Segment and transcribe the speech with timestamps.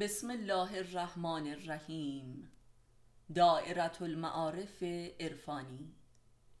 [0.00, 2.50] بسم الله الرحمن الرحیم.
[3.34, 4.82] دائرة المعارف
[5.20, 5.94] عرفانی.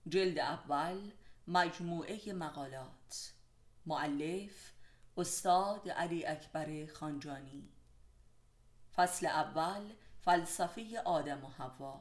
[0.08, 1.12] جلد اول
[1.46, 3.32] مجموعه مقالات.
[3.86, 4.72] معلف
[5.18, 7.68] استاد علی اکبر خانجانی.
[8.94, 12.00] فصل اول فلسفه آدم و حوا.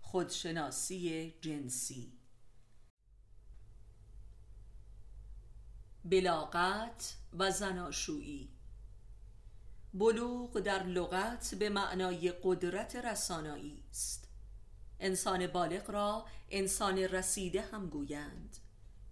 [0.00, 2.12] خودشناسی جنسی.
[6.04, 8.55] بلاغت و زناشویی.
[9.98, 14.28] بلوغ در لغت به معنای قدرت رسانایی است.
[15.00, 18.56] انسان بالغ را انسان رسیده هم گویند.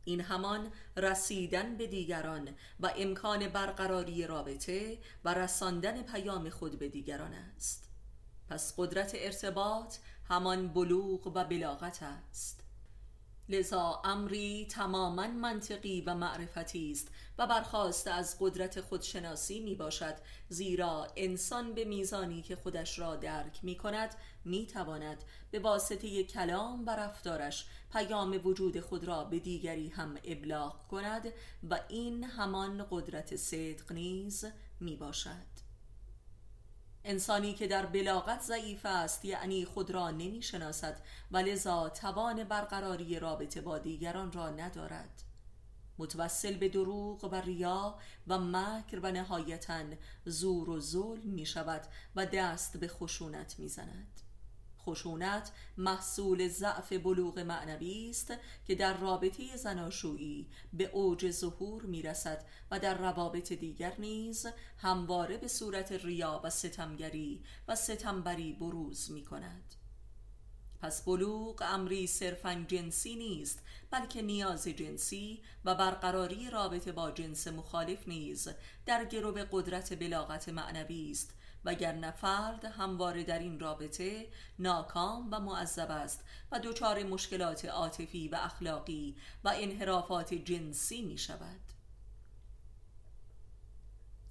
[0.05, 2.49] این همان رسیدن به دیگران
[2.81, 7.91] و امکان برقراری رابطه و رساندن پیام خود به دیگران است.
[8.49, 9.97] پس قدرت ارتباط
[10.29, 12.64] همان بلوغ و بلاغت است.
[13.49, 17.09] لذا امری تماما منطقی و معرفتی است
[17.39, 20.15] و برخواست از قدرت خودشناسی می باشد
[20.49, 26.87] زیرا انسان به میزانی که خودش را درک می کند می تواند به واسطه کلام
[26.87, 31.33] و رفتارش پیام وجود خود را به دیگری هم ابلاغ کند
[31.71, 34.45] و این همان قدرت صدق نیز
[34.81, 35.54] می باشد.
[37.05, 43.19] انسانی که در بلاغت ضعیف است یعنی خود را نمی شناسد و لذا توان برقراری
[43.19, 45.23] رابطه با دیگران را ندارد.
[45.99, 49.85] متوسل به دروغ و ریا و مکر و نهایتا
[50.25, 51.83] زور و ظلم می شود
[52.17, 54.21] و دست به خشونت می زند
[54.87, 58.33] خشونت محصول ضعف بلوغ معنوی است
[58.67, 64.47] که در رابطه زناشویی به اوج ظهور می رسد و در روابط دیگر نیز
[64.79, 69.75] همواره به صورت ریا و ستمگری و ستمبری بروز می کند
[70.83, 78.09] پس بلوغ امری صرفا جنسی نیست بلکه نیاز جنسی و برقراری رابطه با جنس مخالف
[78.09, 78.49] نیز
[78.87, 81.35] در گرو قدرت بلاغت معنوی است.
[81.65, 84.29] وگرنه فرد همواره در این رابطه
[84.59, 91.74] ناکام و معذب است و دچار مشکلات عاطفی و اخلاقی و انحرافات جنسی می شود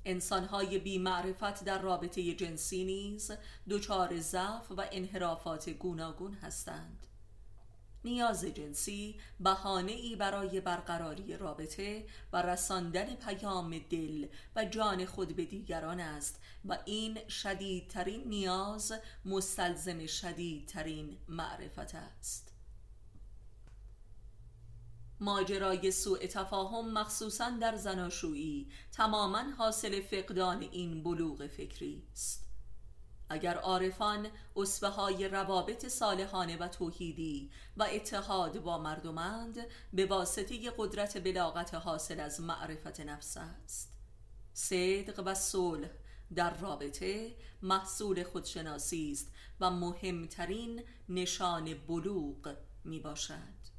[0.05, 3.31] انسانهای بی معرفت در رابطه جنسی نیز
[3.69, 7.07] دچار ضعف و انحرافات گوناگون هستند.
[8.05, 15.45] نیاز جنسی بهانه ای برای برقراری رابطه و رساندن پیام دل و جان خود به
[15.45, 18.93] دیگران است و این شدیدترین نیاز
[19.25, 22.52] مستلزم شدیدترین معرفت است.
[25.23, 28.69] ماجرای سوء تفاهم مخصوصا در زناشویی.
[28.91, 32.49] تماما حاصل فقدان این بلوغ فکری است.
[33.29, 39.57] اگر عارفان اصفه های روابط صالحانه و توحیدی و اتحاد با مردمند
[39.93, 43.93] به واسطه قدرت بلاغت حاصل از معرفت نفس است.
[44.53, 45.89] صدق و صلح
[46.35, 53.72] در رابطه محصول خودشناسی است و مهمترین نشان بلوغ می باشد